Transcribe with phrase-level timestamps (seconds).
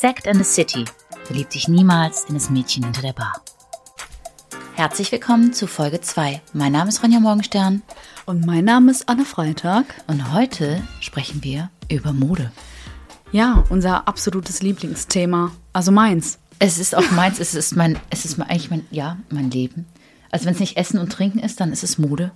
[0.00, 0.86] Sect and the City.
[1.24, 3.42] Verlieb dich niemals in das Mädchen hinter der Bar.
[4.74, 6.40] Herzlich willkommen zu Folge 2.
[6.54, 7.82] Mein Name ist Ronja Morgenstern
[8.24, 9.84] Und mein Name ist Anne Freitag.
[10.06, 12.50] und heute sprechen wir über Mode.
[13.30, 15.52] Ja, unser absolutes Lieblingsthema.
[15.74, 16.38] Also meins.
[16.58, 19.84] Es ist auch meins, es ist mein, es ist eigentlich mein, ja, mein Leben.
[20.30, 22.32] Also wenn es nicht Essen und Trinken ist, dann ist es Mode.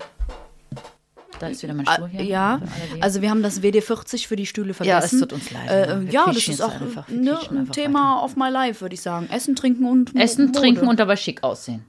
[1.45, 2.23] Da ist wieder mein Stuhl hier.
[2.25, 2.61] Ja,
[3.01, 5.17] also wir haben das WD40 für die Stühle Ja, vergessen.
[5.17, 5.71] es tut uns leid.
[5.71, 9.01] Äh, Wir ja, das ist auch einfach, ne, ein Thema of my life, würde ich
[9.03, 9.29] sagen.
[9.31, 10.59] Essen, Trinken und Essen, Mode.
[10.61, 11.85] Trinken und dabei schick aussehen.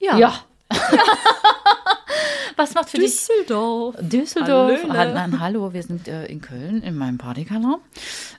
[0.00, 0.16] ja.
[0.18, 0.34] Ja.
[2.56, 3.96] Was macht für dich Düsseldorf.
[4.00, 4.84] Düsseldorf.
[4.86, 7.78] Nein, hallo, wir sind äh, in Köln in meinem Partykanal.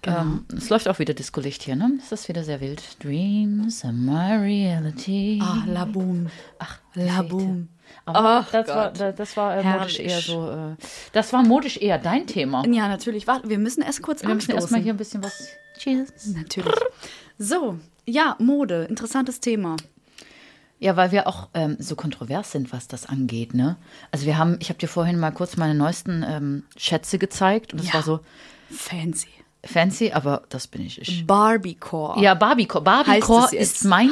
[0.03, 0.19] Genau.
[0.21, 1.97] Ähm, es läuft auch wieder Disco-Licht hier, ne?
[1.99, 2.81] Es ist wieder sehr wild.
[3.03, 5.39] Dreams are my reality.
[5.41, 6.27] Ah, Laboom.
[6.59, 7.69] Ach, Laboom.
[8.05, 8.99] Aber Ach das war, Gott.
[8.99, 10.49] da- das war äh, modisch eher so.
[10.49, 10.75] Äh,
[11.13, 12.65] das war modisch eher dein Thema.
[12.67, 13.27] Ja, natürlich.
[13.27, 14.61] Warte, wir müssen erst kurz Wir müssen anstoßen.
[14.61, 15.47] erstmal hier ein bisschen was.
[15.77, 16.11] Cheers.
[16.35, 16.73] Natürlich.
[17.37, 18.85] So, ja, Mode.
[18.89, 19.75] Interessantes Thema.
[20.79, 23.77] Ja, weil wir auch ähm, so kontrovers sind, was das angeht, ne?
[24.11, 27.79] Also wir haben, ich habe dir vorhin mal kurz meine neuesten ähm, Schätze gezeigt und
[27.79, 27.93] es Ja.
[27.95, 28.19] war so
[28.69, 29.29] Fancy.
[29.65, 31.01] Fancy, aber das bin ich.
[31.01, 32.21] ich Barbiecore.
[32.21, 32.83] Ja, Barbiecore.
[32.83, 34.11] Barbiecore ist mein?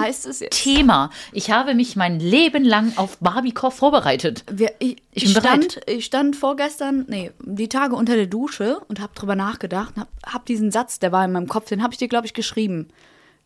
[0.49, 1.09] Thema.
[1.31, 4.43] Ich habe mich mein Leben lang auf Barbiecore vorbereitet.
[4.51, 8.99] Wir, ich, Ich ich, stand, ich stand vorgestern, nee, die Tage unter der Dusche und
[8.99, 9.93] habe drüber nachgedacht.
[9.97, 12.33] Hab, hab diesen Satz, der war in meinem Kopf, den habe ich dir, glaube ich,
[12.33, 12.89] geschrieben.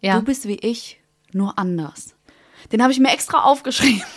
[0.01, 0.19] Ja.
[0.19, 0.99] Du bist wie ich,
[1.31, 2.15] nur anders.
[2.71, 4.03] Den habe ich mir extra aufgeschrieben.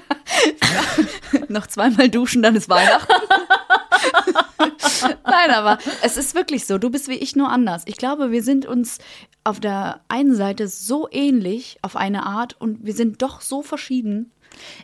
[1.48, 3.12] Noch zweimal duschen, dann ist Weihnachten.
[5.24, 6.78] Nein, aber es ist wirklich so.
[6.78, 7.82] Du bist wie ich, nur anders.
[7.86, 8.98] Ich glaube, wir sind uns
[9.44, 14.30] auf der einen Seite so ähnlich auf eine Art und wir sind doch so verschieden.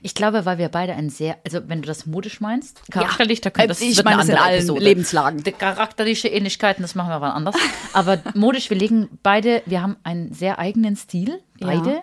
[0.03, 3.51] Ich glaube, weil wir beide ein sehr, also wenn du das modisch meinst, charakterlich, da
[3.51, 4.81] Äh, können das ich meine eine das in allen Episode.
[4.81, 5.43] Lebenslagen.
[5.43, 7.55] Die charakterliche Ähnlichkeiten, das machen wir wann anders.
[7.93, 11.91] Aber modisch, wir legen beide, wir haben einen sehr eigenen Stil, beide.
[11.91, 12.03] Ja.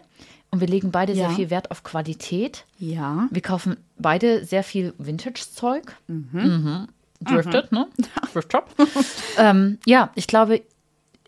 [0.52, 1.36] Und wir legen beide sehr Ja.
[1.36, 2.66] viel Wert auf Qualität.
[2.78, 3.28] Ja.
[3.32, 5.92] Wir kaufen beide sehr viel Vintage-Zeug.
[6.08, 6.88] Mhm.
[7.26, 7.88] Drifted, ne?
[8.32, 8.70] Thrift Shop.
[9.38, 10.62] ähm, ja, ich glaube,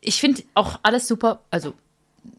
[0.02, 1.42] ich finde auch alles super.
[1.52, 1.74] Also,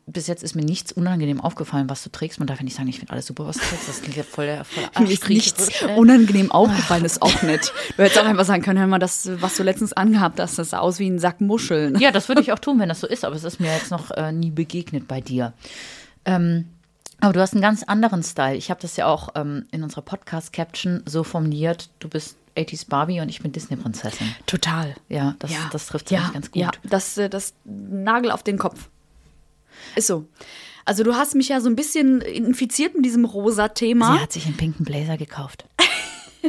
[0.06, 2.38] bis jetzt ist mir nichts unangenehm aufgefallen, was du trägst.
[2.38, 3.88] Man darf ja nicht sagen, ich finde alles super, was du trägst.
[3.88, 7.72] Das klingt ja voll der, voll Mir ist nichts unangenehm aufgefallen, ist auch nett.
[7.96, 10.70] Du hättest auch einfach sagen können, hör mal, das, was du letztens angehabt hast, das
[10.70, 11.98] sah aus wie ein Sack Muscheln.
[11.98, 13.90] Ja, das würde ich auch tun, wenn das so ist, aber es ist mir jetzt
[13.90, 15.52] noch äh, nie begegnet bei dir.
[16.24, 16.66] Ähm,
[17.20, 18.56] aber du hast einen ganz anderen Style.
[18.56, 21.90] Ich habe das ja auch ähm, in unserer Podcast-Caption so formuliert.
[21.98, 24.34] Du bist 80s Barbie und ich bin Disney-Prinzessin.
[24.46, 24.94] Total.
[25.08, 26.62] Ja, das, Ja, das trifft ja, ganz gut.
[26.62, 28.88] Ja, das, äh, das Nagel auf den Kopf.
[29.96, 30.26] Ist so.
[30.84, 34.20] Also du hast mich ja so ein bisschen infiziert mit diesem rosa Sie Thema.
[34.20, 35.64] hat sich einen pinken Blazer gekauft.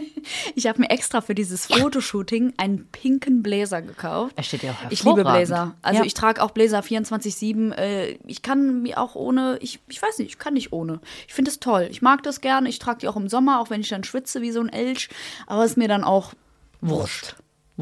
[0.56, 4.34] Ich habe mir extra für dieses Fotoshooting einen pinken Blazer gekauft.
[4.36, 5.22] Er steht ja auch Ich liebe.
[5.24, 5.76] Blazer.
[5.82, 6.06] Also Ja.
[6.06, 7.72] ich trage auch Blazer 24-7.
[7.74, 11.00] Äh, ich kann mir auch ohne, ich, ich weiß nicht, ich kann nicht ohne.
[11.28, 11.88] Ich finde es toll.
[11.90, 12.70] Ich mag das gerne.
[12.70, 15.10] Ich trage die auch im Sommer, auch wenn ich dann schwitze wie so ein Elch.
[15.48, 16.34] Aber es ist mir dann auch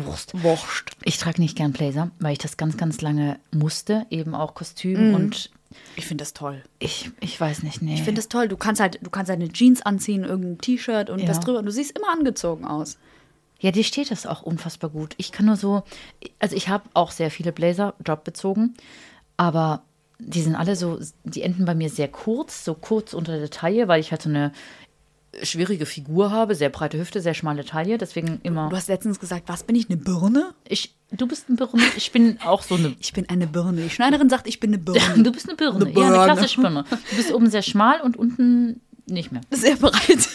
[0.06, 0.42] Wurst.
[0.44, 0.86] Wurst.
[1.04, 4.06] Ich trage nicht gern Blazer, weil ich das ganz, ganz lange musste.
[4.10, 5.50] Eben auch Kostüm und
[5.96, 6.62] Ich finde das toll.
[6.80, 7.96] ich, ich weiß nicht, nee.
[7.96, 8.48] Ich finde das toll.
[8.48, 11.26] Du kannst halt, du kannst halt eine Jeans anziehen, irgendein T-Shirt und Ja.
[11.26, 11.60] das drüber.
[11.60, 12.98] Und du siehst immer angezogen aus.
[13.60, 15.16] Ja, dir steht das auch unfassbar gut.
[15.18, 15.84] Ich kann nur so,
[16.38, 18.76] also ich habe auch sehr viele Blazer jobbezogen,
[19.36, 19.82] aber
[20.20, 23.88] die sind alle so, die enden bei mir sehr kurz, so kurz unter der Taille,
[23.88, 24.52] weil ich halt so eine
[25.44, 28.70] schwierige Figur habe, sehr breite Hüfte, sehr schmale Taille, deswegen immer.
[28.70, 30.54] Du hast letztens gesagt, was bin ich, eine Birne?
[30.68, 32.96] Ich, du bist ein Birne, ich bin auch so eine.
[33.00, 33.82] Ich bin eine Birne.
[33.82, 35.00] Die Schneiderin sagt, ich bin eine Birne.
[35.24, 36.24] Du bist eine Birne, Eine ja, eine Birne.
[36.34, 36.86] klassische Birne.
[36.90, 39.42] Du bist oben sehr schmal und unten nicht mehr.
[39.52, 40.30] Sehr breit.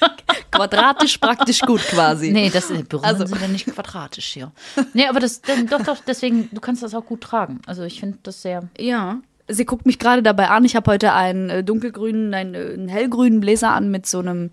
[0.50, 2.30] Quadratisch praktisch gut quasi.
[2.30, 4.52] Nee, das äh, Birnen Also- sind ja nicht quadratisch hier.
[4.94, 7.60] Nee, aber das, doch, doch, deswegen, du kannst das auch gut tragen.
[7.66, 8.68] Also ich finde das sehr.
[8.78, 9.20] Ja.
[9.48, 10.64] Sie guckt mich gerade dabei an.
[10.64, 14.50] Ich habe heute einen äh, dunkelgrünen, einen, äh, einen hellgrünen Bläser an mit so einem,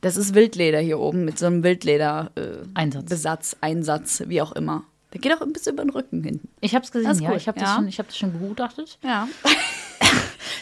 [0.00, 2.40] das ist Wildleder hier oben, mit so einem Wildleder äh,
[2.74, 3.04] Einsatz.
[3.08, 4.84] Besatz, Einsatz, wie auch immer.
[5.12, 6.48] Der geht auch ein bisschen über den Rücken hinten.
[6.60, 7.28] Ich habe es gesehen, Das ja.
[7.30, 7.74] gut, Ich habe das, ja.
[7.76, 8.98] schon- ich hab das schon begutachtet.
[9.04, 9.28] Ja.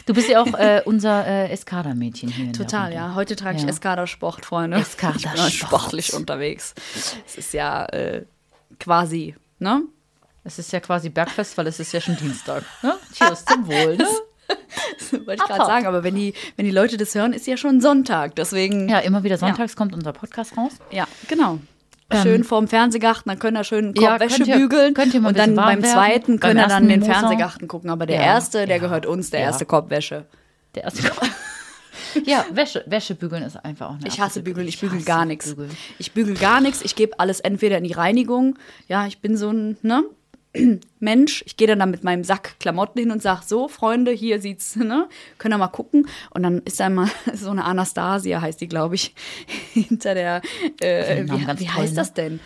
[0.06, 2.52] Du bist ja auch äh, unser äh, Eskada-Mädchen hier.
[2.55, 3.14] Total, ja.
[3.14, 3.69] Heute trage ich Ja.
[3.69, 4.79] Eskada-Sport, Freunde.
[4.79, 5.81] Eskada Ich bin heute Sport.
[5.82, 6.75] sportlich unterwegs.
[7.26, 8.25] Es ist ja äh,
[8.81, 9.82] quasi, ne?
[10.49, 12.65] Es ist ja quasi Bergfest, weil es ist ja schon Dienstag.
[12.83, 12.95] Ne?
[13.15, 13.97] Cheers zum Wohl.
[13.99, 14.06] Ne?
[15.27, 17.83] Wollte ich gerade sagen, aber wenn die, wenn die Leute das hören, ist ja schon
[17.83, 18.35] Sonntag.
[18.37, 20.73] Deswegen, Ja, immer wieder sonntags kommt unser Podcast raus.
[20.91, 21.59] ja genau.
[22.23, 24.95] Schön vorm Fernsehgarten, dann können wir schön Ja, Korb Wäsche könnt ihr- bügeln.
[24.95, 25.93] könnt ihr mal und dann beim werden.
[25.93, 27.12] zweiten können wir dann den Mosau.
[27.12, 27.91] Fernsehgarten gucken.
[27.91, 29.47] Aber der Ja, erste, der ja, gehört uns, der ja.
[29.49, 30.25] erste Korb Wäsche.
[30.75, 31.03] Der erste
[32.25, 35.55] Ja, Wäsche, Wäsche bügeln ist einfach auch eine Ich hasse bügeln, ich bügel gar nichts.
[35.99, 38.59] Ich bügel gar nichts, ich gebe alles entweder in die Reinigung.
[38.89, 40.03] Ja, ich bin so ein, ne?
[41.00, 41.43] Mensch.
[41.46, 44.76] Ich gehe dann da mit meinem Sack Klamotten hin und sage, so, Freunde, hier sieht's,
[44.76, 45.08] ne?
[45.38, 46.08] Können wir mal gucken.
[46.31, 49.14] Und dann ist da mal so eine Anastasia, heißt die, glaube ich,
[49.72, 50.43] hinter der,
[50.81, 51.96] äh, wie, wie heißt ne?
[51.96, 52.40] das denn?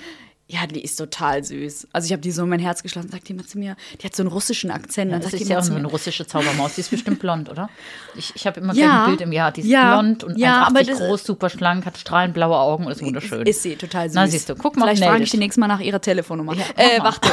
[0.49, 1.89] Ja, die ist total süß.
[1.93, 4.15] Also ich habe die so in mein Herz geschlossen, sagt jemand zu mir, die hat
[4.15, 5.11] so einen russischen Akzent.
[5.11, 6.75] Dann Das ist ja auch so eine russische Zaubermaus.
[6.75, 7.71] Die ist bestimmt blond, oder?
[8.17, 9.05] Ich, ich habe immer Ja.
[9.05, 9.51] ein Bild im Jahr.
[9.51, 9.95] Die ist Ja.
[9.99, 13.01] blond und Ja, 1,80 aber das- groß, super schlank, hat strahlend blaue Augen und ist
[13.03, 13.47] wunderschön.
[13.47, 14.15] ist sie total süß.
[14.15, 16.55] Na, siehst du, guck mal, Vielleicht frage ich die nächste Mal nach ihrer Telefonnummer.
[16.55, 17.31] Ja, äh, warte.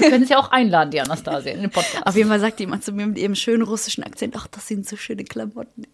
[0.00, 2.04] Wir können sie auch einladen, die Anastasia, in den Podcast.
[2.04, 4.88] Auf jeden Fall sagt jemand zu mir mit ihrem schönen russischen Akzent, ach, das sind
[4.88, 5.84] so schöne Klamotten.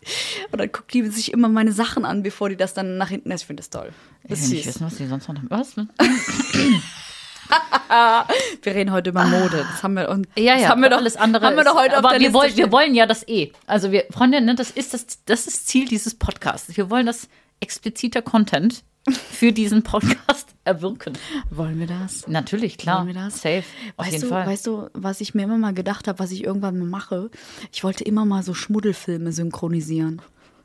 [0.52, 3.30] Und dann guckt die sich immer meine Sachen an, bevor die das dann nach hinten.
[3.32, 3.90] Ich finde das toll.
[4.28, 5.36] Das ich ist will nicht wissen, was die sonst noch.
[5.50, 5.74] Was?
[8.62, 9.64] Wir reden heute über Mode.
[9.70, 11.46] Das haben wir, und Ja, ja, haben wir doch, alles andere.
[11.46, 13.52] haben wir doch ist- heute auf aber wir wollen, wir wollen ja das eh.
[13.66, 16.76] Also wir, Freunde, ne, das ist das, das ist Ziel dieses Podcasts.
[16.76, 17.28] Wir wollen das
[17.60, 21.12] expliziter Content für diesen Podcast erwirken.
[21.50, 22.26] Wollen wir das?
[22.26, 22.98] Natürlich, klar.
[23.04, 23.36] Wollen wir das?
[23.40, 23.62] Safe.
[23.96, 24.46] Auf Weißt jeden du, Fall.
[24.48, 27.30] weißt du, was ich mir immer mal gedacht habe, was ich irgendwann mal mache?
[27.72, 30.20] Ich wollte immer mal so Schmuddelfilme synchronisieren.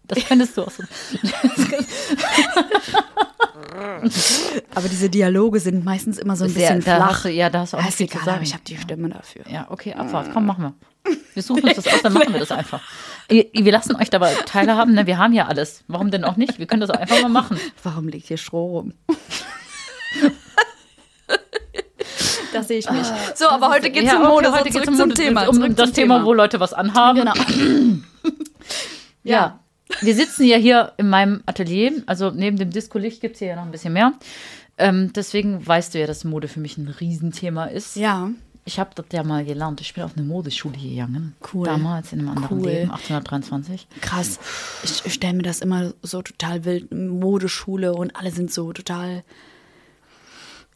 [0.08, 0.82] das könntest du auch so.
[4.76, 7.26] Aber diese Dialoge sind meistens immer so ein Sehr, bisschen da flach.
[7.26, 9.44] ja, da hast du auch Ja, nicht ist egal, aber ich habe die Stimme dafür.
[9.50, 10.30] Ja, okay, Abfahrt.
[10.34, 10.74] Komm, machen wir.
[11.34, 12.82] Wir suchen uns das aus, dann machen wir das einfach.
[13.30, 15.08] Wir lassen euch dabei teilhaben, ne?
[15.08, 15.84] Wir haben ja alles.
[15.88, 16.60] Warum denn auch nicht?
[16.60, 17.58] Wir können das einfach mal machen.
[17.82, 18.94] Warum liegt hier Stroh rum?
[22.54, 23.12] das sehe ich nicht.
[23.38, 24.50] So, aber heute geht es Ja, um Mode.
[24.50, 25.48] okay, so, heute zurück geht's um zum Thema.
[25.48, 27.20] Um zurück das zum Thema, wo Leute was anhaben.
[27.20, 27.34] Genau.
[29.24, 29.60] Ja.
[30.00, 32.04] Wir sitzen ja hier in meinem Atelier.
[32.06, 34.14] Also neben dem Disco-Licht gibt es hier ja noch ein bisschen mehr.
[34.78, 37.96] Ähm, deswegen weißt du ja, dass Mode für mich ein Riesenthema ist.
[37.96, 38.32] Ja.
[38.64, 39.82] Ich habe das ja mal gelernt.
[39.82, 41.36] Ich bin auf eine Modeschule gegangen.
[41.52, 41.66] Cool.
[41.66, 42.68] Damals in einem anderen Cool.
[42.68, 43.88] Leben, 1823.
[44.02, 44.40] Krass.
[44.84, 46.92] Ich, ich stelle mir das immer so total wild.
[46.92, 49.24] Modeschule und alle sind so total.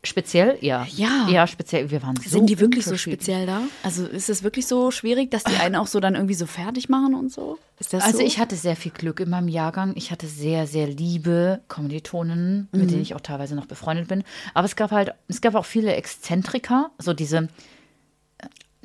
[0.05, 0.57] Speziell?
[0.61, 0.85] Ja.
[0.95, 1.27] Ja.
[1.29, 1.89] Ja, speziell.
[1.91, 3.61] Wir waren so Sind die wirklich so speziell da?
[3.83, 6.89] Also ist es wirklich so schwierig, dass die einen auch so dann irgendwie so fertig
[6.89, 7.57] machen und so?
[7.79, 8.23] Ist das Also so?
[8.25, 9.93] ich hatte sehr viel Glück in meinem Jahrgang.
[9.95, 12.87] Ich hatte sehr, sehr liebe Kommilitonen, mit Mhm.
[12.87, 14.23] denen ich auch teilweise noch befreundet bin.
[14.53, 17.47] Aber es gab halt, es gab auch viele Exzentriker, so diese.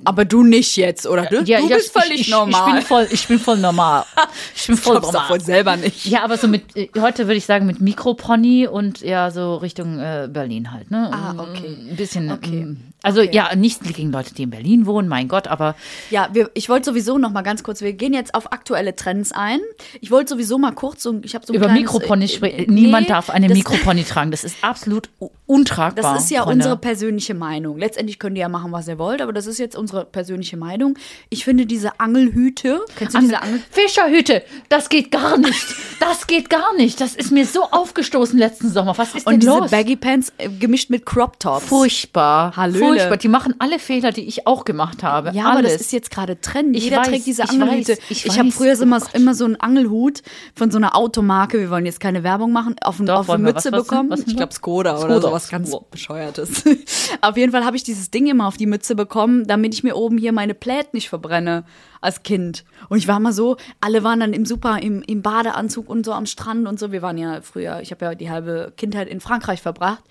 [0.04, 1.26] Aber du nicht jetzt, oder?
[1.26, 2.68] Du, Ja, du ja, bist völlig ich, ich, normal.
[2.68, 4.04] Ich bin voll, ich bin voll normal.
[4.54, 5.30] Ich bin voll normal.
[5.30, 6.06] wohl selber nicht.
[6.06, 9.98] Ja, aber so mit, äh, heute würde ich sagen, mit Mikropony und ja, so Richtung
[9.98, 11.10] äh, Berlin halt, ne?
[11.12, 11.76] Ah, okay.
[11.90, 12.30] Ein bisschen.
[12.30, 12.76] Okay.
[13.02, 13.30] Also Okay.
[13.32, 15.74] ja, nichts gegen Leute, die in Berlin wohnen, mein Gott, aber
[16.10, 19.32] Ja, wir, ich wollte sowieso noch mal ganz kurz, wir gehen jetzt auf aktuelle Trends
[19.32, 19.60] ein.
[20.00, 22.74] Ich wollte sowieso mal kurz so, ich habe so über kleines, Mikropony äh, sprechen.
[22.74, 24.30] Niemand nee, darf eine das- Mikropony tragen.
[24.30, 25.08] Das ist absolut
[25.46, 26.14] untragbar.
[26.14, 26.56] Das ist ja Freunde.
[26.64, 27.78] unsere persönliche Meinung.
[27.78, 30.98] Letztendlich könnt ihr ja machen, was ihr wollt, aber das ist jetzt unsere persönliche Meinung.
[31.30, 33.60] Ich finde diese Angelhüte, kennst du diese Angel?
[33.70, 35.66] Fischerhüte, das geht gar nicht.
[36.00, 37.00] Das geht gar nicht.
[37.00, 38.96] Das ist mir so aufgestoßen letzten Sommer.
[38.98, 39.70] Was ist Und denn diese los?
[39.70, 41.64] Baggy Pants äh, gemischt mit Crop Tops.
[41.66, 42.52] Furchtbar.
[42.52, 42.89] Furchtbar.
[43.22, 45.30] Die machen alle Fehler, die ich auch gemacht habe.
[45.32, 45.52] Ja, Alles.
[45.52, 46.76] aber das ist jetzt gerade Trend.
[46.76, 47.96] Ich Jeder weiß, trägt diese Angelhüte.
[48.08, 49.14] ich Ich, habe früher Oh immer, Gott.
[49.14, 50.22] immer so einen Angelhut
[50.54, 51.58] von so einer Automarke.
[51.58, 52.76] Wir wollen jetzt keine Werbung machen.
[52.82, 53.42] Auf, Doch, auf eine.
[53.44, 54.10] Mütze Was- was bekommen.
[54.10, 55.20] Was denn ich glaube Skoda, oder Skoda.
[55.20, 55.84] sowas ganz Wow.
[55.90, 56.64] bescheuertes.
[57.20, 59.96] auf jeden Fall habe ich dieses Ding immer auf die Mütze bekommen, damit ich mir
[59.96, 61.64] oben hier meine Plät nicht verbrenne
[62.00, 62.64] als Kind.
[62.88, 66.12] Und ich war mal so, alle waren dann im Super, im, im Badeanzug und so
[66.12, 66.92] am Strand und so.
[66.92, 70.02] Wir waren ja früher, ich habe ja die halbe Kindheit in Frankreich verbracht.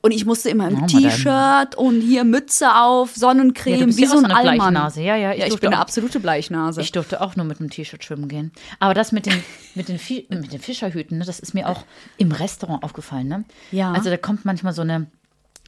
[0.00, 0.86] Und ich musste immer im Oh.
[0.86, 4.56] T-Shirt und hier Mütze auf, Sonnencreme, Ja, wie ja so auch ein so eine Allmann.
[4.74, 5.02] Bleichnase.
[5.02, 6.80] Ja, ja, ich ja, ich durfte bin eine auch- absolute Bleichnase.
[6.80, 8.52] Ich durfte auch nur mit einem T-Shirt schwimmen gehen.
[8.78, 9.34] Aber das mit den,
[9.74, 11.84] mit den, Fi- mit den Fischerhüten, ne, das ist mir auch
[12.18, 13.28] im Restaurant aufgefallen.
[13.28, 13.44] Ne?
[13.72, 13.92] Ja.
[13.92, 15.06] Also da kommt manchmal so eine,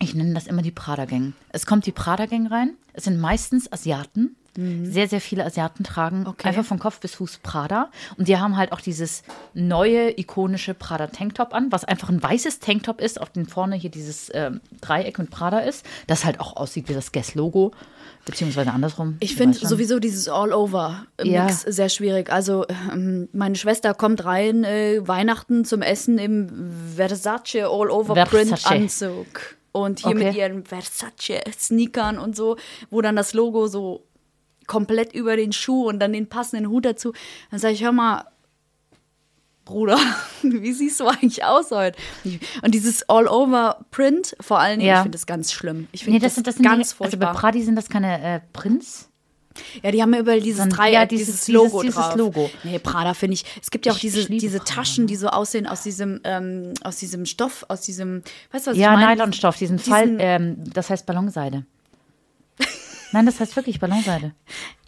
[0.00, 1.32] ich nenne das immer die Prada-Gang.
[1.50, 2.74] Es kommt die Prada-Gang rein.
[2.92, 4.36] Es sind meistens Asiaten.
[4.56, 6.26] Sehr, sehr viele Asiaten tragen Mhm.
[6.28, 6.48] Okay.
[6.48, 7.90] einfach von Kopf bis Fuß Prada.
[8.16, 13.00] Und die haben halt auch dieses neue, ikonische Prada-Tanktop an, was einfach ein weißes Tanktop
[13.00, 16.88] ist, auf dem vorne hier dieses ähm, Dreieck mit Prada ist, das halt auch aussieht
[16.88, 17.72] wie das Guess-Logo,
[18.24, 19.16] beziehungsweise andersrum.
[19.20, 21.48] Ich finde sowieso dieses All-Over-Mix Ja.
[21.72, 22.30] sehr schwierig.
[22.32, 29.56] Also ähm, meine Schwester kommt rein, äh, Weihnachten zum Essen im Versace All-Over-Print-Anzug.
[29.72, 30.24] Und hier Okay.
[30.26, 32.56] mit ihren Versace-Sneakern und so,
[32.90, 34.04] wo dann das Logo so
[34.66, 37.12] komplett über den Schuh und dann den passenden Hut dazu.
[37.50, 38.24] Dann sage ich, hör mal,
[39.64, 39.98] Bruder,
[40.42, 41.98] wie siehst du eigentlich aus heute?
[42.62, 44.96] Und dieses All-Over-Print, vor allen Dingen, Ja.
[44.96, 45.88] ich finde das ganz schlimm.
[45.92, 47.40] Ich finde Nee, das, das, sind, das sind ganz die, Also bei furchtbar.
[47.40, 49.08] Pradi sind das keine äh, Prinz.
[49.84, 52.16] Ja, die haben ja überall dieses Dreieck, ja, dieses, dieses- Logo dieses- drauf.
[52.16, 52.50] Logo.
[52.64, 53.44] Nee, Prada finde ich.
[53.62, 54.74] Es gibt ja auch Ich- diese, diese Prada.
[54.74, 58.76] Taschen, die so aussehen aus diesem, ähm, aus diesem Stoff, aus diesem, weißt du, was
[58.76, 59.12] Ja, ich meine?
[59.14, 61.64] Nylonstoff, diesen, Fall, diesen- ähm, das heißt Ballonseide.
[63.14, 64.32] Nein, das heißt wirklich Ballonseide.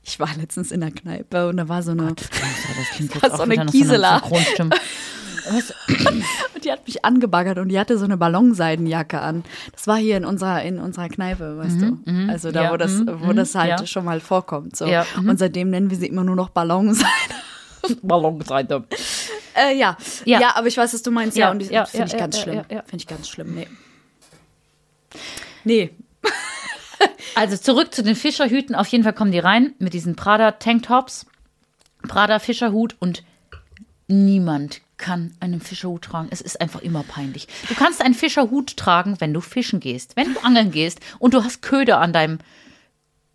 [0.02, 2.02] Ich war letztens in der Kneipe und da war so eine.
[2.02, 4.21] Ballonseide, das klingt jetzt Das ist auch so eine Gisela.
[4.28, 4.68] So.
[5.49, 5.73] Was,
[6.56, 9.45] Und die hat mich angebaggert und die hatte so eine Ballonseidenjacke an.
[9.71, 11.99] Das war hier in unserer, in unserer Kneipe, weißt du.
[12.28, 13.87] Also da, ja, wo das, mhm, wo das halt ja.
[13.87, 14.75] schon mal vorkommt.
[14.75, 14.87] So.
[14.87, 15.28] Ja, mhm.
[15.28, 17.06] Und seitdem nennen wir sie immer nur noch Ballonseide.
[18.02, 18.83] Ballonseite.
[19.54, 19.97] Äh, ja.
[20.25, 20.40] ja.
[20.40, 20.56] Ja.
[20.56, 21.37] aber ich weiß, was du meinst.
[21.37, 22.64] Ja, Ja, und ja, finde ja, ich ganz ja, schlimm.
[22.64, 23.54] Finde ich ganz schlimm.
[23.54, 23.68] Nee.
[25.62, 25.90] Nee.
[27.36, 28.74] Also zurück zu den Fischerhüten.
[28.74, 31.26] Auf jeden Fall kommen die rein mit diesen Prada Tanktops,
[32.08, 33.24] Prada Fischerhut und
[34.08, 36.28] niemand kann einen Fischerhut tragen.
[36.30, 37.46] Es ist einfach immer peinlich.
[37.68, 41.44] Du kannst einen Fischerhut tragen, wenn du fischen gehst, wenn du angeln gehst und du
[41.44, 42.38] hast Köder an deinem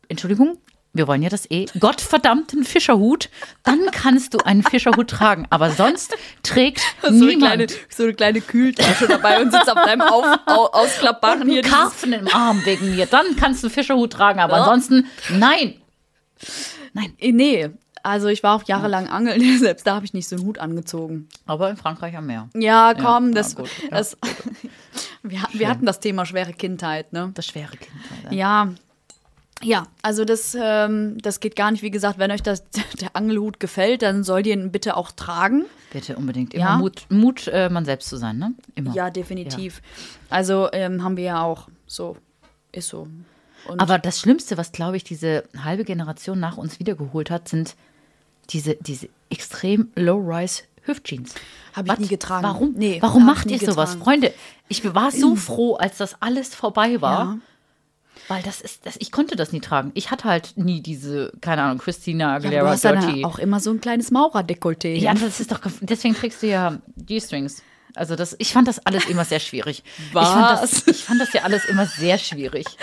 [0.07, 0.57] Entschuldigung,
[0.93, 3.29] wir wollen ja das eh Gottverdammten Fischerhut,
[3.63, 8.13] dann kannst du einen Fischerhut tragen, aber sonst trägt So eine, niemand kleine, so eine
[8.13, 11.61] kleine Kühltasche dabei und sitzt auf deinem auf, au, ausklappbaren hier.
[11.61, 13.05] Karpfen im Arm wegen mir.
[13.05, 15.75] Dann kannst du Fischerhut tragen, aber ansonsten nein.
[17.19, 17.69] Äh, Nee,
[18.03, 21.29] also ich war auch jahrelang angeln, selbst da habe ich nicht so einen Hut angezogen.
[21.45, 22.49] Aber in Frankreich am Meer.
[22.55, 24.17] Ja, komm, ja, das, gut, ja, das
[25.23, 27.31] wir, wir hatten das Thema schwere Kindheit, ne?
[27.33, 27.91] Das schwere Kind.
[28.23, 28.35] Alter.
[28.35, 28.69] Ja.
[29.63, 31.81] Ja, also das, ähm, das geht gar nicht.
[31.83, 32.63] Wie gesagt, wenn euch das,
[33.01, 35.65] der Angelhut gefällt, dann sollt ihr ihn bitte auch tragen.
[35.91, 36.53] Bitte unbedingt.
[36.53, 36.77] Immer Ja.
[36.77, 38.53] Mut, Mut äh, man selbst zu sein, ne?
[38.75, 38.93] Immer.
[38.93, 39.81] Ja, definitiv.
[40.29, 41.67] Also ähm, haben wir ja auch.
[41.85, 42.17] So,
[42.71, 43.07] ist so.
[43.67, 47.75] Und Aber das Schlimmste, was, glaube ich, diese halbe Generation nach uns wiedergeholt hat, sind
[48.49, 51.35] diese, diese extrem low-rise Hüftjeans.
[51.73, 52.43] Hab ich nie getragen.
[52.43, 52.73] Warum?
[52.75, 53.91] Nee, Warum macht ihr nie sowas?
[53.91, 54.03] getragen.
[54.03, 54.33] Freunde,
[54.67, 57.25] ich war so froh, als das alles vorbei war.
[57.25, 57.37] Ja.
[58.31, 59.91] Weil das ist, das, ich konnte das nie tragen.
[59.93, 63.25] Ich hatte halt nie diese, keine Ahnung, Christina ja, Aguilera du hast Dirty.
[63.25, 64.93] auch immer so ein kleines Maurerdekolleté.
[64.93, 67.61] Ja, das ist doch, deswegen trägst du ja G-Strings.
[67.93, 69.83] Also das, ich fand das alles immer sehr schwierig.
[69.97, 70.87] Ich fand, das, Was?
[70.87, 72.65] ich fand das ja alles immer sehr schwierig.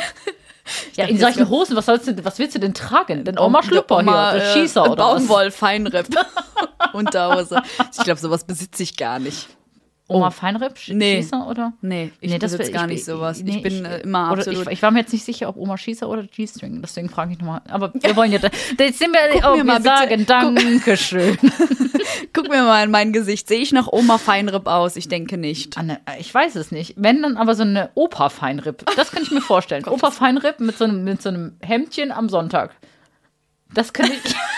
[0.96, 3.24] Ja, in solchen Hosen, was, sollst du, was willst du denn tragen?
[3.24, 5.26] Denn Oma Schlüpper Oma, hier, äh, Schießer oder was?
[5.26, 6.08] Baumwoll Feinripp.
[6.92, 7.62] Unterhose.
[7.96, 9.48] Ich glaube, sowas besitze ich gar nicht.
[10.10, 11.16] Oma Feinripp, Sch- Nee.
[11.22, 11.74] Schießer oder?
[11.82, 13.42] Nee, ich das besitze will- gar ich- nicht sowas.
[13.42, 14.62] nee, ich bin äh, immer oder absolut.
[14.66, 16.80] Ich, ich war mir jetzt nicht sicher, ob Oma Schießer oder G-String.
[16.80, 17.60] Deswegen frage ich nochmal.
[17.68, 18.48] Aber wir wollen ja, da-
[18.78, 21.36] jetzt sind wir, oh, mir mal sagen Dankeschön.
[22.32, 23.48] Guck mir mal in mein Gesicht.
[23.48, 24.96] Sehe ich nach Oma Feinripp aus?
[24.96, 25.76] Ich denke nicht.
[25.76, 26.94] Anne, äh, ich weiß es nicht.
[26.96, 28.84] Wenn dann aber so eine Opa-Feinripp.
[28.96, 29.84] Das kann ich mir vorstellen.
[29.86, 32.74] Opa-Feinripp mit, so einem- mit so einem Hemdchen am Sonntag.
[33.74, 34.34] Das könnte ich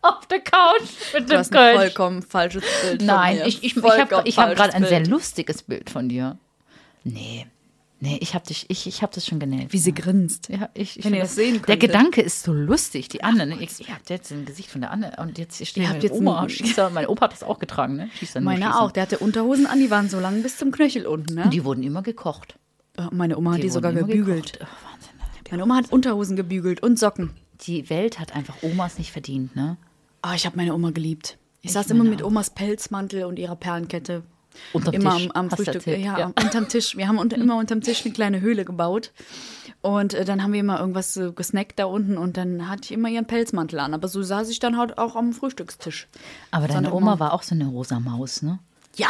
[0.02, 0.82] auf der Couch
[1.14, 1.76] mit Du dem hast ein Kölsch.
[1.94, 3.02] vollkommen falsches Bild.
[3.02, 3.46] Nein, von mir.
[3.48, 6.38] ich, ich, ich habe hab gerade ein sehr lustiges Bild von dir.
[7.04, 7.46] Nee.
[8.02, 9.74] Nee, ich habe dich, ich, ich habe das schon genäht.
[9.74, 10.48] Wie sie grinst.
[10.48, 11.80] Ja, ich, ich Wenn ihr das sehen Der könntet.
[11.80, 13.44] Gedanke ist so lustig, die Anne.
[13.46, 13.58] Ne?
[13.60, 16.02] Ich, ihr habt jetzt ein Gesicht von der Anne und jetzt hier steht Ihr habt
[16.02, 16.88] jetzt Oma, Schießer.
[16.88, 18.08] Mein Opa hat das auch getragen, ne?
[18.18, 18.80] Schießer, Meine Schießer.
[18.80, 18.90] auch.
[18.90, 21.34] Der hatte Unterhosen an, die waren so lang bis zum Knöchel unten.
[21.34, 21.50] Ne?
[21.52, 22.54] Die wurden immer gekocht.
[22.96, 24.60] Äh, Meine Oma hat die, sogar gebügelt.
[24.62, 25.10] Ach, Wahnsinn.
[25.50, 27.32] Meine Oma hat Unterhosen gebügelt und Socken.
[27.66, 29.76] Die Welt hat einfach Omas nicht verdient, ne?
[30.22, 31.38] Ah, ich habe meine Oma geliebt.
[31.60, 32.22] Ich, Ich saß immer mit.
[32.22, 34.22] Omas Pelzmantel und ihrer Perlenkette.
[34.72, 35.86] Unterm immer Tisch, am, am Frühstück.
[35.86, 36.26] Ja, ja.
[36.26, 36.96] unterm Tisch.
[36.96, 39.12] Wir haben unter, immer unterm Tisch eine kleine Höhle gebaut.
[39.80, 42.92] Und äh, dann haben wir immer irgendwas so gesnackt da unten und dann hatte ich
[42.92, 43.94] immer ihren Pelzmantel an.
[43.94, 46.08] Aber so saß ich dann halt auch am Frühstückstisch.
[46.50, 46.92] Aber deine.
[46.92, 48.58] Oma war auch so eine rosa Maus, ne?
[48.96, 49.08] Ja,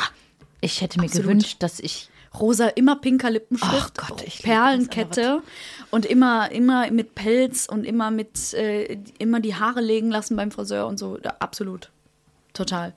[0.61, 1.27] Ich hätte mir Absolut.
[1.27, 2.10] gewünscht, dass ich.
[2.39, 5.43] Rosa, immer pinker Lippenstift, Ach Gott, Perlenkette
[5.91, 10.51] und immer, immer mit Pelz und immer mit, äh, immer die Haare legen lassen beim
[10.51, 11.19] Friseur und so.
[11.23, 11.91] Ja, absolut.
[12.53, 12.95] Total.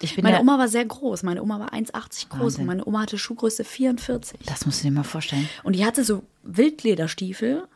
[0.00, 1.22] Ich bin Meine ja, Oma war sehr groß.
[1.22, 2.60] Meine Oma war 1,80 groß Wahnsinn.
[2.60, 4.40] und meine Oma hatte Schuhgröße 44.
[4.46, 5.48] Das musst du dir mal vorstellen.
[5.62, 7.68] Und die hatte so Wildlederstiefel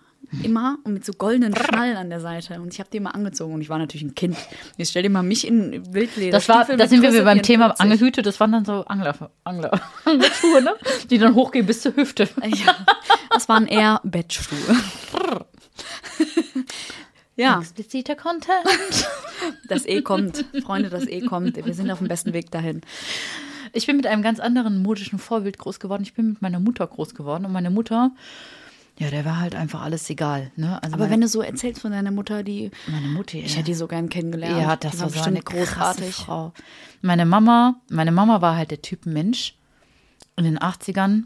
[0.42, 2.60] immer und mit so goldenen Schnallen an der Seite.
[2.60, 4.36] Und ich habe die immer angezogen und ich war natürlich ein Kind.
[4.76, 6.30] Jetzt stell dir mal mich in Wildlederstiefel.
[6.30, 7.80] Das war, da sind wir beim Thema 44.
[7.80, 8.22] Angelhüte.
[8.22, 10.74] Das waren dann so Angler, Angler, Anglerschuhe, ne?
[11.10, 12.28] Die dann hochgehen bis zur Hüfte.
[12.44, 12.74] Ja,
[13.30, 14.56] das waren eher Bettschuhe.
[17.36, 19.08] ja, Expliziter Content.
[19.68, 20.44] das E kommt.
[20.64, 21.64] Freunde, das E kommt.
[21.64, 22.80] Wir sind auf dem besten Weg dahin.
[23.72, 26.02] Ich bin mit einem ganz anderen modischen Vorbild groß geworden.
[26.02, 27.44] Ich bin mit meiner Mutter groß geworden.
[27.44, 28.12] Und meine Mutter,
[28.98, 30.50] ja, der war halt einfach alles egal.
[30.56, 30.82] Ne?
[30.82, 32.70] Also Aber meine, wenn du so erzählst von deiner Mutter, die.
[32.86, 34.58] meine Mutter, Ich hätte die so gern kennengelernt.
[34.58, 36.52] Ja, das die war so eine großartige Frau.
[37.02, 39.54] Meine Mama, meine Mama war halt der Typ Mensch.
[40.36, 41.24] In den 80ern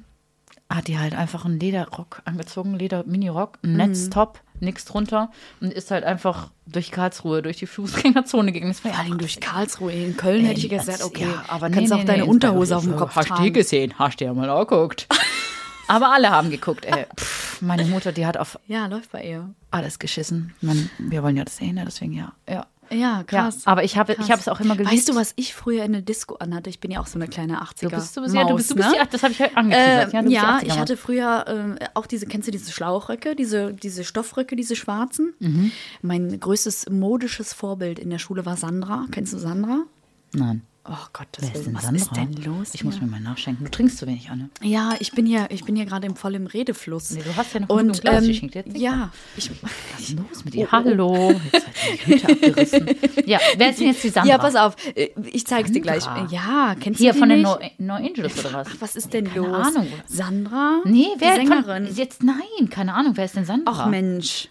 [0.68, 6.04] hat die halt einfach einen Lederrock angezogen, Leder-Mini-Rock, einen Netztop, nix drunter und ist halt
[6.04, 8.72] einfach durch Karlsruhe, durch die Fußgängerzone gegangen.
[8.72, 9.92] Das war Vor ja allem durch Karlsruhe.
[9.92, 12.76] In Köln hätte ich gesagt, okay, ja, aber kannst nee, auch nee, deine nee, Unterhose
[12.76, 12.96] auf dem.
[12.96, 13.52] Kopf Hast du die tragen.
[13.52, 13.94] gesehen?
[13.98, 15.08] Hast du ja mal angeguckt.
[15.88, 17.06] aber alle haben geguckt, ey.
[17.16, 19.50] Pff, meine Mutter, die hat auf Ja, läuft bei ihr.
[19.70, 20.54] alles geschissen.
[20.60, 21.84] Man, wir wollen ja das sehen, ne?
[21.86, 22.32] deswegen ja.
[22.48, 23.64] Ja, Ja, krass.
[23.64, 24.24] Ja, aber ich habe Krass.
[24.26, 24.92] ich habe es auch immer geliebt.
[24.92, 26.68] Weißt du, was ich früher in der Disco anhatte?
[26.70, 27.82] Ich bin ja auch so eine kleine 80er.
[27.82, 29.52] Du bist, du bist, ja, du bist, du bist Maus, ja, das habe ich halt
[29.52, 30.12] Äh, angeteasert.
[30.12, 33.72] ja, ja, die ich 80er hatte früher äh, auch diese, kennst du diese Schlauchröcke, diese,
[33.74, 35.34] diese Stoffröcke, diese schwarzen?
[35.38, 35.70] Mhm.
[36.02, 39.06] Mein größtes modisches Vorbild in der Schule war Sandra.
[39.12, 39.84] Kennst du Sandra?
[40.32, 40.62] Nein.
[40.88, 41.96] Oh Gott, das ist was Sandra?
[42.02, 42.70] ist denn los?
[42.72, 43.04] Ich muss hier?
[43.04, 43.64] mir mal nachschenken.
[43.66, 44.48] Du trinkst zu wenig, Anne.
[44.62, 47.10] Ja, ich bin hier, ich bin hier gerade im vollen Redefluss.
[47.10, 49.10] Nee, du hast ja noch und genug Glas, ich ähm, schenk dir jetzt nicht ja,
[49.36, 50.72] ich, Was ist denn los mit dir?
[50.72, 51.32] Hallo.
[51.52, 51.74] Jetzt hat
[52.06, 52.88] die Hüte abgerissen.
[53.26, 54.30] Ja, wer ist denn jetzt die Sandra?
[54.32, 56.02] ja, pass auf, äh, ich zeig's dir gleich.
[56.02, 56.28] Sandra.
[56.34, 57.42] Ja, kennst Hier du die von den?
[57.42, 58.68] No, no Angels oder was?
[58.80, 59.66] Was ist denn Keine los?
[59.66, 59.86] Ahnung.
[60.06, 60.80] Sandra?
[60.86, 61.86] Nee, wer die Sängerin?
[61.88, 63.84] Von, jetzt nein, keine Ahnung, wer ist denn Sandra?
[63.84, 64.48] Ach Mensch,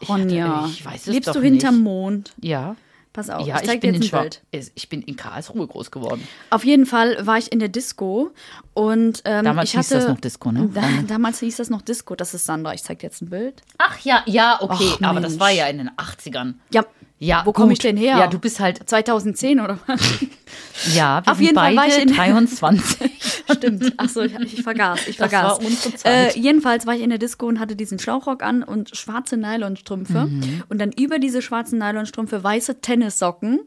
[0.00, 0.62] Ich Ronja.
[0.62, 1.84] hatte- ich weiß es Lebst doch du hinterm nicht.
[1.84, 2.34] Mond?
[2.42, 2.74] Ja.
[3.18, 4.42] Pass auf, Ja, ich ich, bin jetzt ein Bild.
[4.76, 6.22] ich bin in Karlsruhe groß geworden.
[6.50, 8.30] Auf jeden Fall war ich in der Disco
[8.74, 10.70] und ähm, Damals ich hieß hatte, das noch Disco, ne?
[10.72, 12.14] Da, damals hieß das noch Disco.
[12.14, 12.74] Das ist Sandra.
[12.74, 13.62] Ich zeig dir jetzt ein Bild.
[13.78, 16.54] Ach ja, ja, okay, Ach, aber das war ja in den 80ern.
[16.72, 16.84] Ja,
[17.20, 18.16] Ja, wo komme ich denn her?
[18.16, 20.00] Ja, du bist halt 2010 oder was?
[20.94, 23.10] ja, wir Auf jeden Fall war ich in- 23.
[23.56, 23.92] Stimmt.
[23.96, 25.08] Ach so, ich, ich vergaß.
[25.08, 25.50] Ich Das vergaß.
[25.58, 26.36] war unsere Zeit.
[26.36, 30.26] Äh, jedenfalls war ich in der Disco und hatte diesen Schlauchrock an und schwarze Nylonstrümpfe.
[30.26, 30.62] Mhm.
[30.68, 33.60] Und dann über diese schwarzen Nylonstrümpfe weiße Tennissocken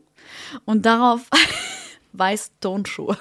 [0.65, 1.21] und darauf
[2.13, 3.17] weiß Turnschuhe.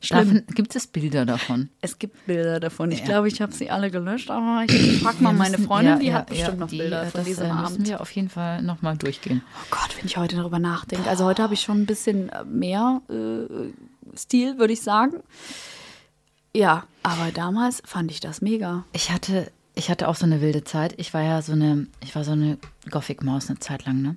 [0.00, 0.44] Schlimm.
[0.54, 1.68] Gibt es Bilder davon?
[1.80, 2.92] Es gibt Bilder davon.
[2.92, 3.04] Ich Ja.
[3.06, 6.14] glaube, ich habe sie alle gelöscht, aber ich frage mal meine Freundin, ja, die ja,
[6.14, 7.78] hat bestimmt noch die, Bilder äh, von diesem äh, Abend.
[7.78, 9.42] müssen wir auf jeden Fall nochmal durchgehen.
[9.54, 11.08] Oh Gott, wenn ich heute darüber nachdenke.
[11.10, 15.14] Also heute habe ich schon ein bisschen äh, mehr äh, Stil, würde ich sagen.
[16.54, 18.84] Ja, aber damals fand ich das mega.
[18.92, 20.94] Ich hatte, ich hatte auch so eine wilde Zeit.
[20.96, 22.58] Ich war ja so eine, ich war so eine
[22.90, 24.16] Gothic-Maus eine Zeit lang, ne?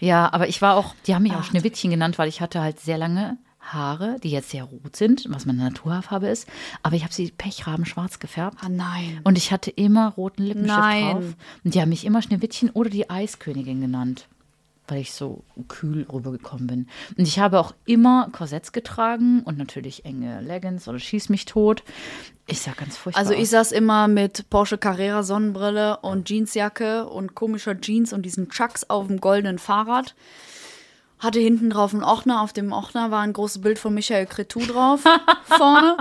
[0.00, 2.80] Ja, aber ich war auch, die haben mich auch Schneewittchen genannt, weil ich hatte halt
[2.80, 3.38] sehr lange
[3.72, 6.48] Haare, die jetzt sehr rot sind, was meine Naturhaarfarbe ist.
[6.82, 8.58] Aber ich habe sie pechrabenschwarz gefärbt.
[8.60, 9.20] Ah nein.
[9.24, 11.12] Und ich hatte immer roten Lippenstift Nein.
[11.12, 11.24] drauf.
[11.64, 14.28] Und die haben mich immer Schneewittchen oder die Eiskönigin genannt,
[14.86, 16.88] weil ich so kühl rübergekommen bin.
[17.16, 21.82] Und ich habe auch immer Korsetts getragen und natürlich enge Leggings oder Schieß mich tot.
[22.46, 27.34] Ich sah ganz furchtbar Also ich saß immer mit Porsche Carrera Sonnenbrille und Jeansjacke und
[27.34, 30.14] komischer Jeans und diesen Chucks auf dem goldenen Fahrrad.
[31.24, 32.42] Hatte hinten drauf einen Ordner.
[32.42, 35.02] Auf dem Ordner war ein großes Bild von Michael Cretou drauf
[35.46, 35.96] vorne.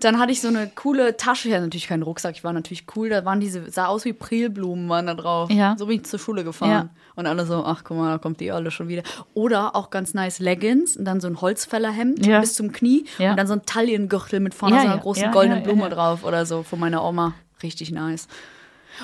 [0.00, 1.48] Dann hatte ich so eine coole Tasche.
[1.48, 2.36] Ich hatte natürlich keinen Rucksack.
[2.36, 3.08] Ich war natürlich cool.
[3.08, 5.50] Da waren diese, sah aus wie Prilblumen waren da drauf.
[5.50, 5.74] Ja.
[5.78, 6.70] So bin ich zur Schule gefahren.
[6.70, 6.88] Ja.
[7.14, 9.02] Und alle so, ach guck mal, da kommt die alle schon wieder.
[9.34, 12.40] Oder auch ganz nice Leggings und dann so ein Holzfällerhemd Ja.
[12.40, 15.88] bis zum Knie und dann so ein Taillengürtel mit vorne so einer großen goldenen Blume
[15.88, 17.32] drauf oder so von meiner Oma.
[17.62, 18.28] Richtig nice.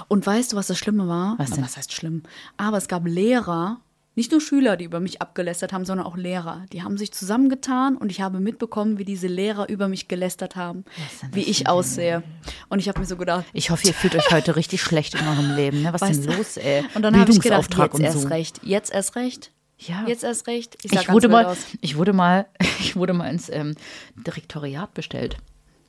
[0.09, 1.35] Und weißt du, was das Schlimme war?
[1.39, 1.65] Was denn?
[1.65, 2.23] Was heißt schlimm?
[2.59, 3.81] Aber es gab Lehrer,
[4.15, 6.65] nicht nur Schüler, die über mich abgelästert haben, sondern auch Lehrer.
[6.73, 10.85] Die haben sich zusammengetan und ich habe mitbekommen, wie diese Lehrer über mich gelästert haben,
[11.33, 12.23] wie ich aussehe.
[12.69, 15.27] Und ich habe mir so gedacht, Ich hoffe, ihr fühlt euch heute richtig schlecht in
[15.27, 15.83] eurem Leben.
[15.83, 15.93] Ne?
[15.93, 16.85] Was ist denn los, ey?
[16.95, 18.29] Und dann habe ich gedacht, jetzt und erst so.
[18.29, 19.51] recht, jetzt erst recht.
[19.79, 20.05] Ja.
[20.07, 20.77] Jetzt erst recht.
[20.83, 21.59] Ich, Ich wurde, mal, aus.
[21.81, 22.47] ich, wurde mal,
[22.81, 23.75] ich wurde mal ins ähm,
[24.15, 25.39] Direktoriat bestellt.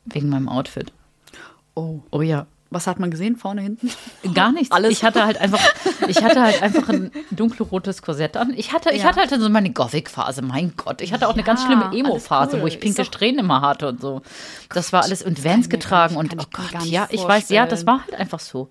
[0.05, 0.91] Wegen meinem Outfit.
[1.75, 1.99] Oh.
[2.11, 2.47] Oh ja.
[2.73, 3.35] Was hat man gesehen?
[3.35, 3.89] Vorne, hinten?
[4.33, 4.71] Gar nichts.
[4.71, 4.91] Alles.
[4.91, 5.59] Ich hatte halt einfach,
[6.07, 8.53] ich hatte halt einfach ein dunkelrotes Korsett an.
[8.55, 9.09] Ich hatte, ich Ja.
[9.09, 10.41] hatte halt so meine Gothic-Phase.
[10.41, 12.63] Mein Gott, ich hatte auch eine Ja, ganz schlimme Emo-Phase, cool.
[12.63, 14.21] wo ich pinke Strähnen immer hatte und so.
[14.69, 17.65] Das war alles und Vans ich getragen und oh ich Gott, ja, ich weiß, ja,
[17.65, 18.69] das war halt einfach so.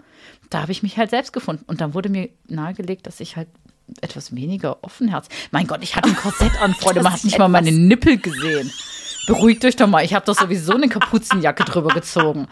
[0.51, 3.49] Da habe ich mich halt selbst gefunden und dann wurde mir nahegelegt, dass ich halt
[4.01, 5.29] etwas weniger offenherz.
[5.51, 8.17] Mein Gott, ich hatte ein Korsett an, Freunde, man hat nicht ich mal meine Nippel
[8.19, 8.71] gesehen.
[9.27, 12.49] Beruhigt euch doch mal, ich habe doch sowieso eine Kapuzenjacke drüber gezogen.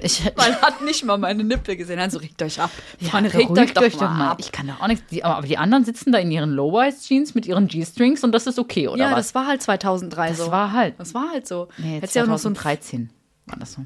[0.00, 1.98] Ich, Man hat nicht mal meine Nippel gesehen.
[1.98, 2.70] Also regt euch ab.
[3.00, 4.38] Ja, Freunde, regt beruhigt euch doch mal ab.
[4.40, 5.04] Ich kann da auch nichts.
[5.10, 8.58] Die, aber die anderen sitzen da in ihren Low-Rise-Jeans mit ihren G-Strings und das ist
[8.58, 9.26] okay, oder Ja, was?
[9.26, 10.50] das war halt 2003 Das so.
[10.50, 10.98] war halt.
[10.98, 11.68] Das war halt so.
[11.76, 13.10] Nee, ja ein 2013
[13.46, 13.84] war das so.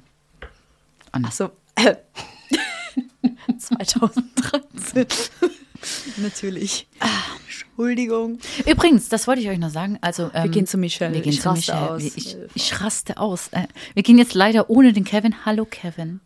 [1.12, 1.50] Ach so.
[3.58, 5.06] 2013.
[6.18, 6.86] Natürlich.
[7.46, 8.38] Entschuldigung.
[8.66, 9.98] Übrigens, das wollte ich euch noch sagen.
[10.00, 11.14] Also, ähm, gehen zu Michelle.
[11.14, 11.90] Wir gehen Ich zu raste Michelle.
[11.92, 12.02] aus.
[12.16, 13.48] Ich, ich raste aus.
[13.52, 15.34] Äh, Wir gehen jetzt leider ohne den Kevin.
[15.44, 16.20] Hallo, Kevin.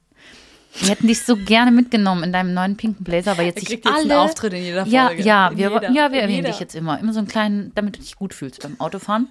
[0.80, 3.84] Wir hätten dich so gerne mitgenommen in deinem neuen pinken Blazer, aber jetzt sich kriegt
[3.84, 4.02] jetzt alle...
[4.02, 5.22] einen Auftritt in jeder Ja, Folge.
[5.22, 5.90] ja, In wir, jeder.
[5.92, 6.48] ja, wir erwähnen jeder.
[6.50, 6.98] dich jetzt immer.
[6.98, 9.28] Immer so einen kleinen, damit du dich gut fühlst beim Autofahren.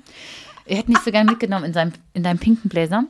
[0.65, 3.03] Wir hätten dich so gerne mitgenommen in, seinem, in deinem pinken Blazer.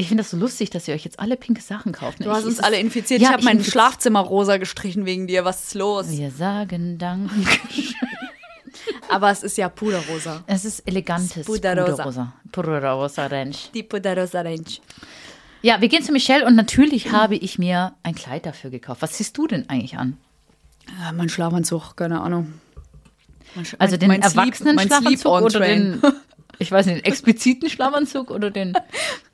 [0.00, 2.20] Ich finde das so lustig, dass ihr euch jetzt alle pinke Sachen kauft.
[2.20, 2.26] ne?
[2.26, 3.20] Du hast uns alle infiziert.
[3.20, 5.44] Ja, ich habe mein infiz- Schlafzimmer rosa gestrichen wegen dir.
[5.44, 6.08] Was ist los?
[6.10, 7.30] Wir sagen Dank.
[9.10, 10.42] Aber es ist ja puderrosa.
[10.46, 11.46] Es ist elegantes.
[11.46, 12.32] Puderosa.
[12.52, 13.70] Puderosa Ranch.
[13.74, 14.62] Die puderrosa Range.
[15.62, 19.02] Ja, wir gehen zu Michelle und natürlich habe ich mir ein Kleid dafür gekauft.
[19.02, 20.16] Was ziehst du denn eigentlich an?
[21.00, 22.52] Ja, mein Schlafanzug, keine Ahnung.
[23.54, 26.00] Mein Also den Sleep- erwachsenen mein Schlafanzug oder den,
[26.58, 28.74] ich weiß nicht, den expliziten Schlafanzug oder den,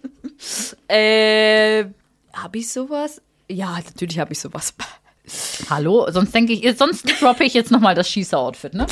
[0.89, 1.85] Äh,
[2.33, 3.21] habe ich sowas?
[3.49, 4.75] Ja, natürlich habe ich sowas.
[5.71, 6.07] hallo?
[6.11, 8.87] Sonst denke ich, sonst droppe ich jetzt nochmal das Schießer-Outfit, ne?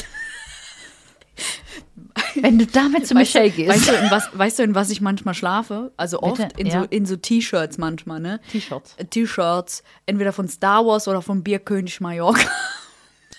[2.35, 3.71] Wenn du damit zu Michelle weißt, gehst.
[3.71, 5.93] Weißt du, in was, weißt du, in was ich manchmal schlafe?
[5.97, 6.61] Also oft Bitte?
[6.61, 6.81] in Ja.
[6.81, 8.41] so, in so T-Shirts manchmal, ne?
[8.51, 8.95] T-Shirts.
[8.97, 12.49] Äh, T-Shirts, entweder von Star Wars oder von Bierkönig Mallorca.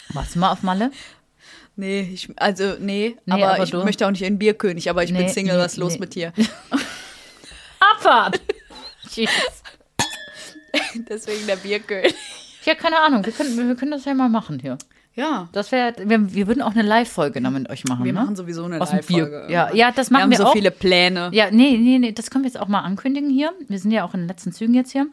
[0.09, 0.91] Warst du mal auf Malle?
[1.75, 5.03] Nee, ich, also nee, Nee, aber, aber ich du- möchte auch nicht ein Bierkönig, aber
[5.03, 5.99] ich bin Nee, Single, nee, was ist los nee.
[5.99, 6.31] mit dir?
[8.03, 8.41] Abfahrt!
[9.11, 9.63] Jesus.
[11.09, 12.15] Deswegen der Bierkönig.
[12.65, 13.25] Ja, keine Ahnung.
[13.25, 14.77] Wir können, wir können das ja mal machen hier.
[15.15, 18.03] Ja, Das wäre, wir, wir würden auch eine Live-Folge dann mit euch machen.
[18.03, 18.19] wir ne?
[18.19, 19.47] machen sowieso eine Live-Folge.
[19.47, 20.53] Ja, ja, das wir machen haben wir, so auch.
[20.53, 21.29] viele Pläne.
[21.33, 23.53] Ja, nee, nee, nee, das können wir jetzt auch mal ankündigen hier.
[23.67, 25.05] Wir sind ja auch in den letzten Zügen jetzt hier.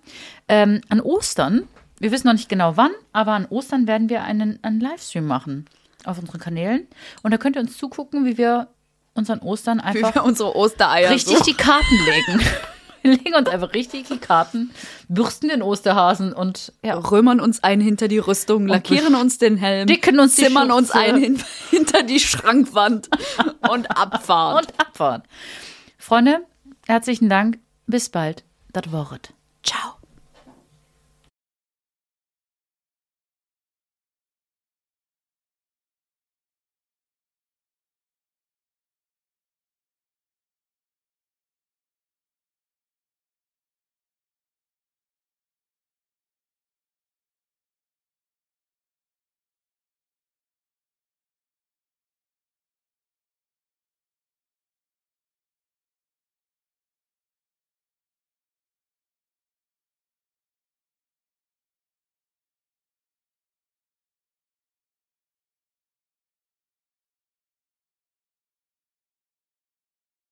[0.49, 4.59] Ähm, an Ostern, wir wissen noch nicht genau wann, aber an Ostern werden wir einen,
[4.63, 5.67] einen Livestream machen
[6.05, 6.87] auf unseren Kanälen.
[7.23, 8.69] Und da könnt ihr uns zugucken, wie wir
[9.13, 11.45] uns an Ostern Wie einfach wir unsere Ostereier richtig so.
[11.45, 12.41] die Karten legen.
[13.03, 14.71] Wir legen uns einfach richtig die Karten,
[15.09, 19.87] bürsten den Osterhasen und ja, römern uns ein hinter die Rüstung, lackieren uns den Helm,
[19.87, 23.09] dicken uns zimmern uns ein hin, hinter die Schrankwand
[23.71, 24.67] und Abfahrt.
[24.67, 25.25] und Abfahrt.
[25.99, 26.41] Freunde,
[26.87, 27.59] herzlichen Dank.
[27.87, 28.45] Bis bald.
[28.73, 29.33] Das Wort.